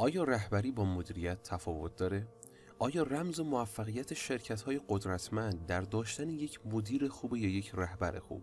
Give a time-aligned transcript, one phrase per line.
[0.00, 2.26] آیا رهبری با مدیریت تفاوت داره؟
[2.78, 8.42] آیا رمز موفقیت شرکت های قدرتمند در داشتن یک مدیر خوب یا یک رهبر خوب؟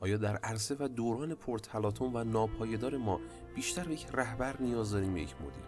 [0.00, 3.20] آیا در عرصه و دوران پرتلاطم و ناپایدار ما
[3.54, 5.64] بیشتر به یک رهبر نیاز داریم یا یک مدیر؟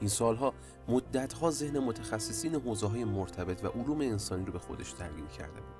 [0.00, 0.54] این سالها
[0.88, 5.76] مدتها ذهن متخصصین حوزه های مرتبط و علوم انسانی رو به خودش درگیر کرده بود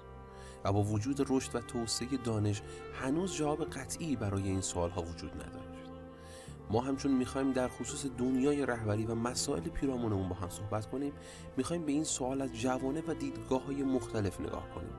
[0.65, 2.63] و با وجود رشد و توسعه دانش
[2.95, 5.68] هنوز جواب قطعی برای این سوالها وجود نداره
[6.71, 11.13] ما همچون می‌خوایم در خصوص دنیای رهبری و مسائل پیرامونمون با هم صحبت کنیم
[11.57, 14.95] می‌خوایم به این سوال از جوانه و دیدگاه های مختلف نگاه کنیم.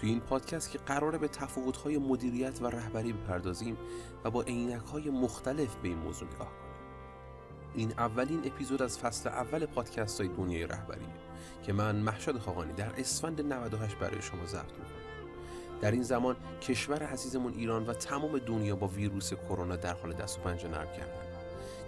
[0.00, 3.76] توی این پادکست که قراره به تفاوت‌های مدیریت و رهبری بپردازیم
[4.24, 4.44] و با
[4.92, 6.66] های مختلف به این موضوع نگاه کنیم.
[7.74, 11.06] این اولین اپیزود از فصل اول پادکست های دنیای رهبری
[11.62, 15.05] که من محشاد خاقانی در اسفند 98 برای شما ضبط می‌کنم.
[15.80, 20.38] در این زمان کشور عزیزمون ایران و تمام دنیا با ویروس کرونا در حال دست
[20.38, 21.26] و پنجه نرم کردن.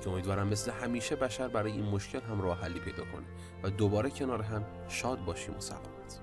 [0.00, 3.26] که امیدوارم مثل همیشه بشر برای این مشکل هم راه حلی پیدا کنه
[3.62, 6.20] و دوباره کنار هم شاد باشیم و سلامت.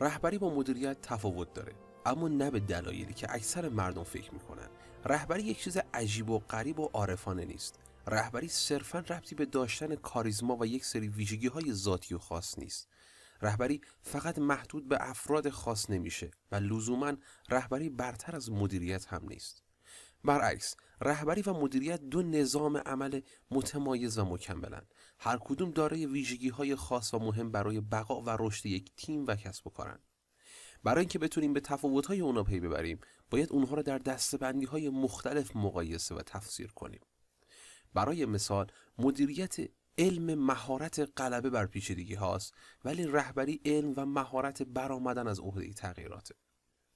[0.00, 1.72] رهبری با مدیریت تفاوت داره.
[2.06, 4.68] اما نه به دلایلی که اکثر مردم فکر می‌کنن.
[5.04, 7.78] رهبری یک چیز عجیب و غریب و عارفانه نیست.
[8.06, 12.88] رهبری صرفا ربطی به داشتن کاریزما و یک سری ویژگی های ذاتی و خاص نیست.
[13.42, 17.12] رهبری فقط محدود به افراد خاص نمیشه و لزوما
[17.48, 19.62] رهبری برتر از مدیریت هم نیست.
[20.24, 26.76] برعکس رهبری و مدیریت دو نظام عمل متمایز و مکملند هر کدوم دارای ویژگی های
[26.76, 30.02] خاص و مهم برای بقا و رشد یک تیم و کسب و کارند
[30.84, 32.98] برای اینکه بتونیم به تفاوت‌های اونا پی ببریم
[33.30, 37.00] باید اونها را در دستبندی های مختلف مقایسه و تفسیر کنیم.
[37.94, 38.66] برای مثال
[38.98, 39.56] مدیریت
[39.98, 46.32] علم مهارت غلبه بر پیچیدگی هاست ولی رهبری علم و مهارت برآمدن از عهده تغییرات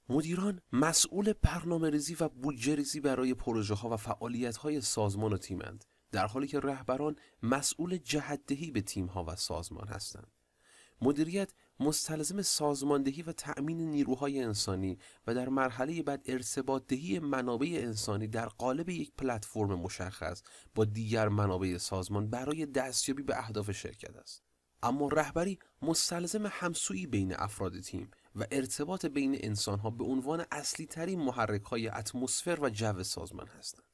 [0.08, 5.36] مدیران مسئول برنامه ریزی و بودجه ریزی برای پروژه ها و فعالیت های سازمان و
[5.36, 10.32] تیمند در حالی که رهبران مسئول جهتدهی به تیم ها و سازمان هستند.
[11.02, 18.26] مدیریت مستلزم سازماندهی و تأمین نیروهای انسانی و در مرحله بعد ارتباط دهی منابع انسانی
[18.26, 20.42] در قالب یک پلتفرم مشخص
[20.74, 24.42] با دیگر منابع سازمان برای دستیابی به اهداف شرکت است.
[24.82, 31.20] اما رهبری مستلزم همسویی بین افراد تیم و ارتباط بین انسانها به عنوان اصلی ترین
[31.20, 33.84] محرک های اتمسفر و جو سازمان هستند.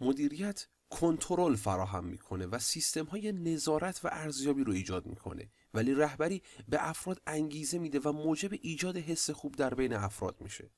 [0.00, 5.50] مدیریت کنترل فراهم می‌کنه و سیستم های نظارت و ارزیابی رو ایجاد می‌کنه.
[5.74, 10.70] ولی رهبری به افراد انگیزه میده و موجب ایجاد حس خوب در بین افراد میشه.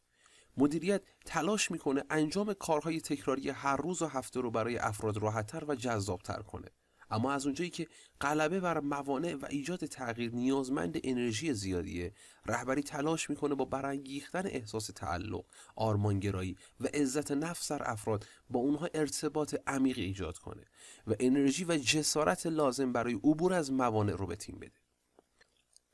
[0.56, 5.74] مدیریت تلاش می‌کنه انجام کارهای تکراری هر روز و هفته رو برای افراد راحتتر و
[5.74, 6.68] جذابتر کنه.
[7.10, 7.88] اما از اونجایی که
[8.20, 12.12] غلبه بر موانع و ایجاد تغییر نیازمند انرژی زیادیه
[12.46, 15.44] رهبری تلاش می‌کنه با برانگیختن احساس تعلق
[15.76, 20.64] آرمانگرایی و عزت نفس در افراد با اونها ارتباط عمیق ایجاد کنه
[21.06, 24.76] و انرژی و جسارت لازم برای عبور از موانع رو به تیم بده.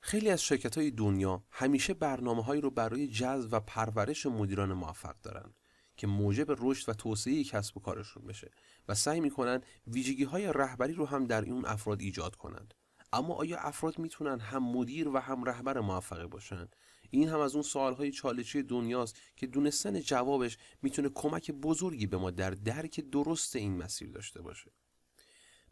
[0.00, 5.14] خیلی از شرکت های دنیا همیشه برنامه هایی رو برای جذب و پرورش مدیران موفق
[5.22, 5.54] دارن.
[5.96, 8.50] که موجب رشد و توسعه کسب و کارشون بشه
[8.88, 12.74] و سعی می‌کنن ویژگی های رهبری رو هم در اون افراد ایجاد کنند.
[13.12, 16.68] اما آیا افراد می‌تونن هم مدیر و هم رهبر موفقه باشن؟
[17.10, 22.30] این هم از اون سوالهای چالشی دنیاست که دونستن جوابش می‌تونه کمک بزرگی به ما
[22.30, 24.70] در درک درست این مسیر داشته باشه.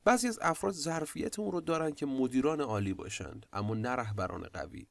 [0.05, 4.87] بعضی از افراد ظرفیت اون رو دارن که مدیران عالی باشند اما نه رهبران قوی.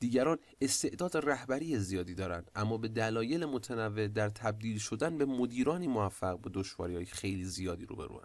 [0.00, 6.40] دیگران استعداد رهبری زیادی دارند اما به دلایل متنوع در تبدیل شدن به مدیرانی موفق
[6.40, 8.22] به دشواری های خیلی زیادی روبرو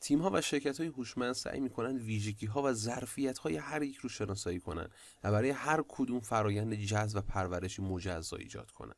[0.00, 3.96] تیم ها و شرکت های هوشمند سعی می‌کنند ویژگی ها و ظرفیت های هر یک
[3.96, 4.90] رو شناسایی کنند
[5.24, 8.96] و برای هر کدوم فرایند جذب و پرورشی مجزا ایجاد کنند.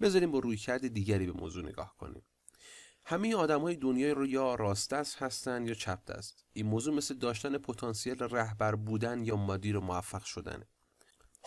[0.00, 2.22] بذاریم با رویکرد دیگری به موضوع نگاه کنیم.
[3.04, 6.44] همه آدم های دنیای رو یا راست دست هستن یا چپ دست.
[6.52, 10.68] این موضوع مثل داشتن پتانسیل رهبر بودن یا مدیر موفق شدنه.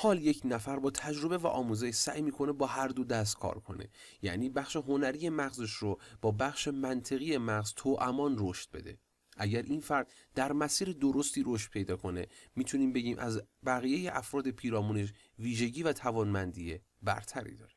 [0.02, 3.90] حال یک نفر با تجربه و آموزش سعی می‌کنه با هر دو دست کار کنه.
[4.22, 8.98] یعنی بخش هنری مغزش رو با بخش منطقی مغز تو امان رشد بده.
[9.38, 15.14] اگر این فرد در مسیر درستی رشد پیدا کنه می‌تونیم بگیم از بقیه افراد پیرامونش
[15.40, 17.74] ویژگی و توانمندی برتری داره.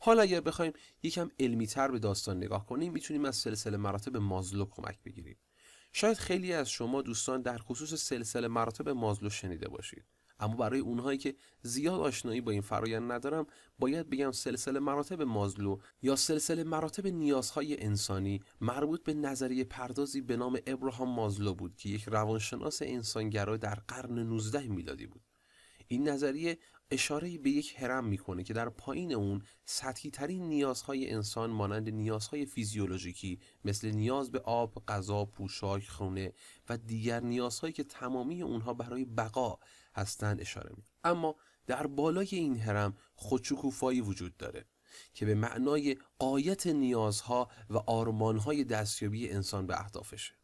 [0.00, 0.72] حالا اگر بخوایم
[1.02, 5.36] یکم علمی تر به داستان نگاه کنیم می‌تونیم از سلسله مراتب مازلو کمک بگیریم.
[5.92, 10.04] شاید خیلی از شما دوستان در خصوص سلسله مراتب مازلو شنیده باشید.
[10.40, 13.46] اما برای اونهایی که زیاد آشنایی با این فرایند ندارم
[13.78, 20.36] باید بگم سلسله مراتب مازلو یا سلسله مراتب نیازهای انسانی مربوط به نظریه پردازی به
[20.36, 25.22] نام ابراهام مازلو بود که یک روانشناس انسانگرا در قرن 19 میلادی بود.
[25.88, 26.58] این نظریه
[26.90, 32.46] اشاره به یک هرم می‌کنه که در پایین اون سطحی ترین نیازهای انسان مانند نیازهای
[32.46, 36.32] فیزیولوژیکی مثل نیاز به آب، غذا، پوشاک، خونه
[36.68, 39.58] و دیگر نیازهایی که تمامی اونها برای بقا
[39.94, 40.84] هستند اشاره می.
[41.04, 41.36] اما
[41.66, 44.64] در بالای این هرم خودشکوفایی وجود داره
[45.14, 50.34] که به معنای قایت نیازها و آرمانهای دستیابی انسان به اهدافشه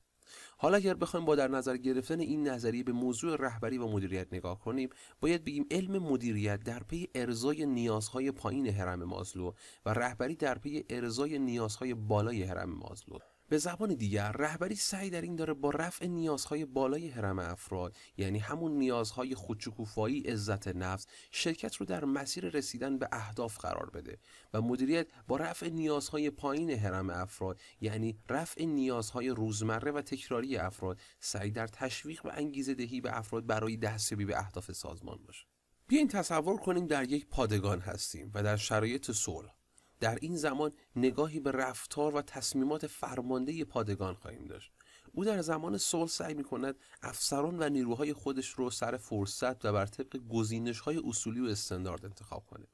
[0.62, 4.60] حالا اگر بخوایم با در نظر گرفتن این نظریه به موضوع رهبری و مدیریت نگاه
[4.60, 4.88] کنیم
[5.20, 9.52] باید بگیم علم مدیریت در پی ارزای نیازهای پایین هرم مازلو
[9.86, 13.18] و رهبری در پی ارزای نیازهای بالای هرم مازلو
[13.52, 18.38] به زبان دیگر رهبری سعی در این داره با رفع نیازهای بالای هرم افراد یعنی
[18.38, 24.18] همون نیازهای خودشکوفایی عزت نفس شرکت رو در مسیر رسیدن به اهداف قرار بده
[24.54, 31.00] و مدیریت با رفع نیازهای پایین هرم افراد یعنی رفع نیازهای روزمره و تکراری افراد
[31.20, 35.46] سعی در تشویق و انگیزه دهی به افراد برای دستیابی به اهداف سازمان باشه.
[35.86, 39.61] بیاین تصور کنیم در یک پادگان هستیم و در شرایط صلح.
[40.02, 44.72] در این زمان نگاهی به رفتار و تصمیمات فرمانده پادگان خواهیم داشت.
[45.12, 49.72] او در زمان صلح سعی می کند افسران و نیروهای خودش رو سر فرصت و
[49.72, 52.66] بر طبق گزینش های اصولی و استاندارد انتخاب کنه.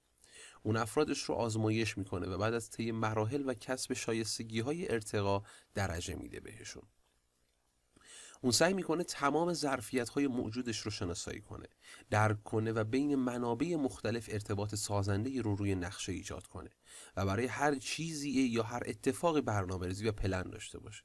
[0.62, 5.42] اون افرادش رو آزمایش می‌کنه و بعد از طی مراحل و کسب شایستگی های ارتقا
[5.74, 6.82] درجه میده بهشون.
[8.40, 11.66] اون سعی می‌کنه تمام ظرفیت های موجودش رو شناسایی کنه
[12.10, 16.70] درک کنه و بین منابع مختلف ارتباط سازنده رو روی نقشه ایجاد کنه
[17.16, 21.04] و برای هر چیزی یا هر اتفاق برنامه‌ریزی و پلن داشته باشه.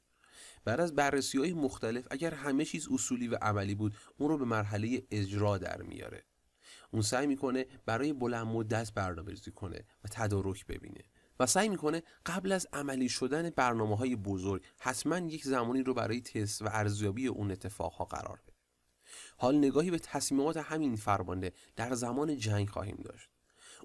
[0.64, 4.44] بعد از بررسی های مختلف اگر همه چیز اصولی و عملی بود اون رو به
[4.44, 6.24] مرحله اجرا در میاره.
[6.90, 11.04] اون سعی می‌کنه برای بلند مدت برنامه‌ریزی کنه و تدارک ببینه.
[11.40, 16.20] و سعی می‌کنه قبل از عملی شدن برنامه های بزرگ حتما یک زمانی رو برای
[16.20, 18.56] تست و ارزیابی اون اتفاقها قرار بده.
[19.36, 23.30] حال نگاهی به تصمیمات همین فرمانده در زمان جنگ خواهیم داشت.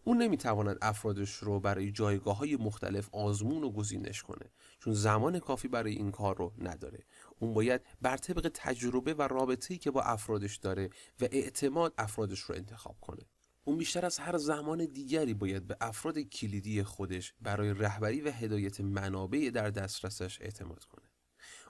[0.03, 5.67] اون نمی‌تواند افرادش رو برای جایگاه های مختلف آزمون و گزینش کنه چون زمان کافی
[5.67, 7.03] برای این کار رو نداره.
[7.39, 10.89] اون باید بر طبق تجربه و رابطه‌ای که با افرادش داره
[11.21, 13.23] و اعتماد افرادش رو انتخاب کنه.
[13.69, 18.81] اون بیشتر از هر زمان دیگری باید به افراد کلیدی خودش برای رهبری و هدایت
[18.81, 21.05] منابع در دسترسش اعتماد کنه.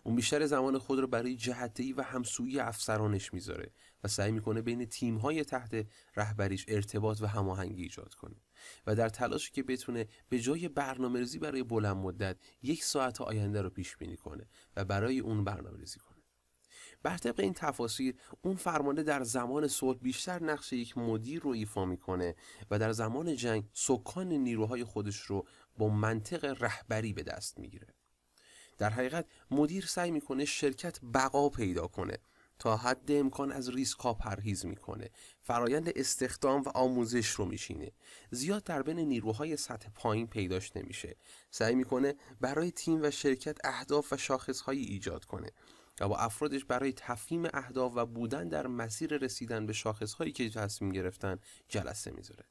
[0.04, 3.72] اون بیشتر زمان خود رو برای جهتهی و همسویی افسرانش می‌ذاره
[4.04, 8.36] و سعی می‌کنه بین تیمهای تحت رهبریش ارتباط و هماهنگی ایجاد کنه
[8.88, 13.70] و در تلاشی که بتونه به جای برنامه‌ریزی برای بلند مدت یک ساعت آینده رو
[13.70, 16.09] پیش بینی کنه و برای اون برنامه‌ریزی کنه.
[17.04, 21.86] بر طبق این تفاسیر اون فرمانده در زمان صلح بیشتر نقش یک مدیر رو ایفا
[21.86, 22.36] می‌کنه
[22.72, 25.48] و در زمان جنگ سکان نیروهای خودش رو
[25.78, 27.88] با منطق رهبری به دست می‌گیره.
[28.78, 32.18] در حقیقت مدیر سعی می‌کنه شرکت بقا پیدا کنه
[32.60, 35.10] تا حد امکان از ریسک ها پرهیز می‌کنه.
[35.42, 37.92] فرایند استخدام و آموزش رو میشینه.
[38.32, 41.16] زیاد در بین نیروهای سطح پایین پیداش نمیشه.
[41.52, 45.52] سعی می‌کنه برای تیم و شرکت اهداف و شاخصهایی ایجاد کنه.
[46.00, 50.92] و با افرادش برای تفهیم اهداف و بودن در مسیر رسیدن به شاخصهایی که تصمیم
[50.92, 52.46] گرفتن جلسه می‌ذاره.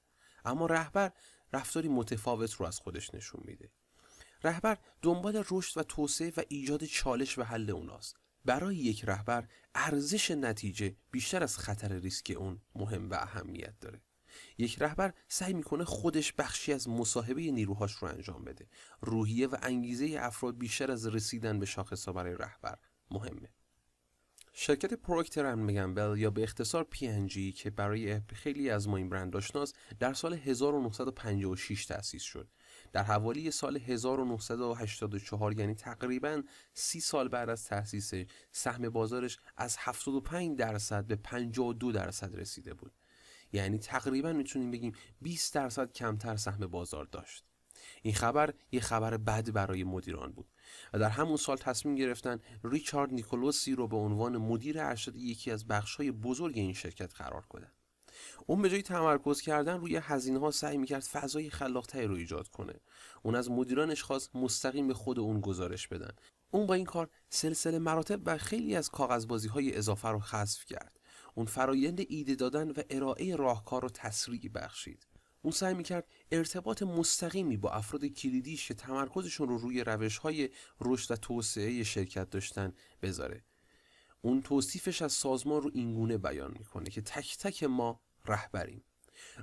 [0.44, 1.12] اما رهبر
[1.52, 3.70] رفتاری متفاوت رو از خودش نشون میده.
[4.44, 8.16] رهبر دنبال رشد و توسعه و ایجاد چالش و حل اوناست.
[8.44, 14.02] برای یک رهبر ارزش نتیجه بیشتر از خطر ریسک اون مهم و اهمیت داره.
[14.58, 18.68] یک رهبر سعی می‌کنه خودش بخشی از مصاحبه نیروهاش رو انجام بده.
[19.00, 22.78] روحیه و انگیزه افراد بیشتر از رسیدن به شاخصها برای رهبر.
[23.10, 23.48] مهمه.
[24.60, 29.76] شرکت پروکتر مگنبل یا به اختصار PNG که برای خیلی از ما این برند آشناست
[29.98, 32.48] در سال 1956 تأسیس شد.
[32.92, 40.58] در حوالی سال 1984 یعنی تقریبا سی سال بعد از تأسیسش سهم بازارش از 75
[40.58, 42.92] درصد به 52 درصد رسیده بود.
[43.52, 47.44] یعنی تقریبا می‌تونیم بگیم 20 درصد کمتر سهم بازار داشت.
[48.02, 50.48] این خبر یه خبر بد برای مدیران بود.
[50.92, 55.66] و در همون سال تصمیم گرفتن ریچارد نیکولوسی رو به عنوان مدیر ارشد یکی از
[55.66, 57.72] بخشهای بزرگ این شرکت قرار کنه
[58.46, 62.74] اون به جای تمرکز کردن روی هزینه ها سعی می‌کرد فضای خلاقتری رو ایجاد کنه.
[63.22, 66.12] اون از مدیرانش خواست مستقیم به خود اون گزارش بدن.
[66.50, 71.00] اون با این کار سلسله مراتب و خیلی از کاغذبازی های اضافه رو حذف کرد.
[71.34, 75.06] اون فرایند ایده دادن و ارائه راهکار رو تسریع بخشید.
[75.42, 80.48] اون سعی می‌کرد ارتباط مستقیمی با افراد کلیدیش که تمرکزشون رو روی روش های
[80.80, 83.44] رشد و توسعه شرکت داشتن بذاره.
[84.20, 88.84] اون توصیفش از سازمان رو اینگونه بیان می‌کنه که تک تک ما رهبریم.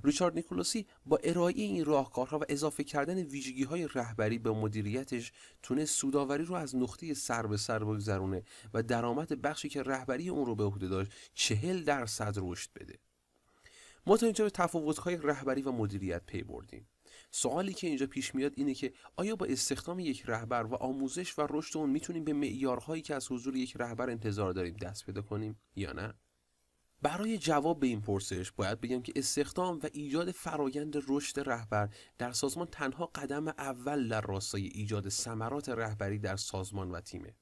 [0.04, 5.32] ریچارد نیکولوسی با ارائه این راهکارها و اضافه کردن ویژگی های رهبری به مدیریتش
[5.64, 10.46] تونه سوداوری رو از نقطه سر به سر بگذرونه و درآمد بخشی که رهبری اون
[10.46, 13.00] رو به عهده داشت چهل درصد رشد بده.
[14.08, 16.88] ما تا اینجا به تفاوت‌های رهبری و مدیریت پی بردیم.
[17.32, 21.48] سوالی که اینجا پیش میاد اینه که آیا با استخدام یک رهبر و آموزش و
[21.50, 25.60] رشد اون می‌تونیم به معیارهایی که از حضور یک رهبر انتظار داریم دست پیدا کنیم
[25.76, 26.14] یا نه؟
[27.02, 32.32] برای جواب به این پرسش باید بگم که استخدام و ایجاد فرایند رشد رهبر در
[32.32, 37.36] سازمان تنها قدم اول در راستای ایجاد ثمرات رهبری در سازمان و تیمه.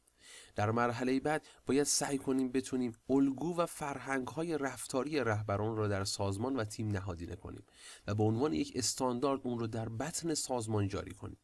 [0.55, 6.03] در مرحله بعد باید سعی کنیم بتونیم الگو و فرهنگ های رفتاری رهبران را در
[6.03, 7.63] سازمان و تیم نهادینه کنیم
[8.07, 11.38] و به عنوان یک استاندارد اون رو در بطن سازمان جاری کنیم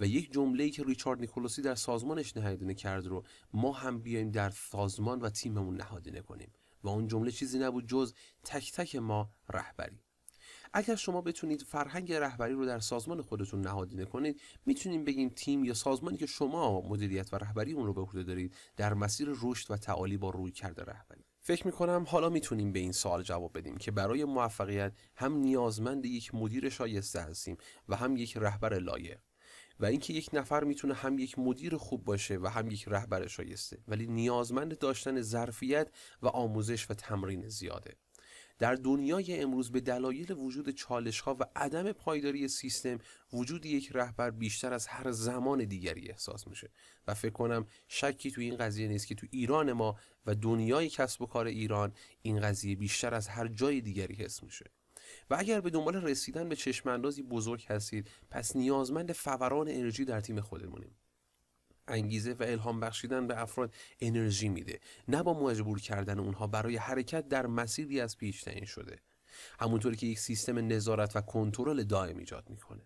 [0.00, 4.50] و یک جمله‌ای که ریچارد نیکولوسی در سازمانش نهادینه کرد رو ما هم بیایم در
[4.50, 10.00] سازمان و تیممون نهادینه کنیم و اون جمله چیزی نبود جز تک تک ما رهبری.
[10.76, 15.74] اگر شما بتونید فرهنگ رهبری رو در سازمان خودتون نهادینه کنید می‌تونیم بگیم تیم یا
[15.74, 19.76] سازمانی که شما مدیریت و رهبری اون رو به عهده دارید در مسیر رشد و
[19.76, 21.24] تعالی با روی کرده رهبری.
[21.40, 26.34] فکر می‌کنم حالا می‌تونیم به این سوال جواب بدیم که برای موفقیت هم نیازمند یک
[26.34, 27.56] مدیر شایسته هستیم
[27.88, 29.18] و هم یک رهبر لایق
[29.80, 33.78] و اینکه یک نفر می‌تونه هم یک مدیر خوب باشه و هم یک رهبر شایسته.
[33.88, 35.88] ولی نیازمند داشتن ظرفیت
[36.22, 37.96] و آموزش و تمرین زیاده.
[38.58, 42.98] در دنیای امروز به دلایل وجود چالش ها و عدم پایداری سیستم
[43.32, 46.70] وجود یک رهبر بیشتر از هر زمان دیگری احساس میشه.
[47.06, 49.96] و فکر کنم شکی تو این قضیه نیست که تو ایران ما
[50.26, 51.92] و دنیای کسب و کار ایران
[52.22, 54.70] این قضیه بیشتر از هر جای دیگری حس میشه.
[55.30, 60.20] و اگر به دنبال رسیدن به چشم اندازی بزرگ هستید پس نیازمند فوران انرژی در
[60.20, 60.96] تیم خودمونیم.
[61.88, 64.80] انگیزه و الهام بخشیدن به افراد انرژی میده.
[65.08, 68.98] نه با مجبور کردن اونها برای حرکت در مسیری از پیش تعیین شده.
[69.60, 72.82] همونطوری که یک سیستم نظارت و کنترل دائم ایجاد می‌کنه.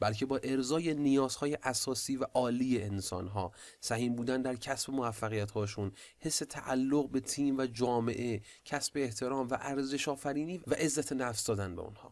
[0.00, 6.38] بلکه با ارزای نیازهای اساسی و عالی انسانها سهیم بودن در کسب موفقیت هاشون حس
[6.38, 11.82] تعلق به تیم و جامعه کسب احترام و ارزش آفرینی و عزت نفس دادن به
[11.82, 12.09] اونها.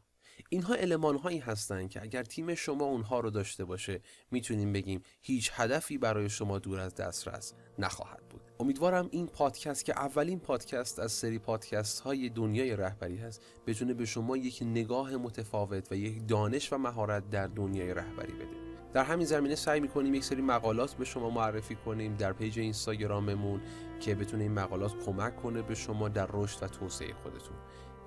[0.48, 4.00] اینها علمان هایی هستند که اگر تیم شما اونها رو داشته باشه
[4.30, 8.40] می‌تونیم بگیم هیچ هدفی برای شما دور از دسترس نخواهد بود.
[8.60, 14.04] امیدوارم این پادکست که اولین پادکست از سری پادکست های دنیای رهبری هست بتونه به
[14.04, 18.68] شما یک نگاه متفاوت و یک دانش و مهارت در دنیای رهبری بده.
[18.92, 23.60] در همین زمینه سعی می‌کنیم یک سری مقالات به شما معرفی کنیم در پیج اینستاگراممون
[24.00, 27.56] که بتونه این مقالات کمک کنه به شما در رشد و توسعه خودتون.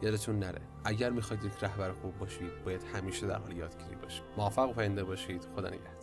[0.02, 0.62] یادتون نره.
[0.86, 4.24] اگر می‌خواید یک رهبر خوب باشید باید همیشه در حال یادگیری باشید.
[4.38, 5.48] موفق و پاینده باشید.
[5.56, 6.01] خدا نگهدار.